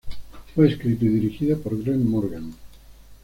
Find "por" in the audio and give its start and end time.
1.61-1.77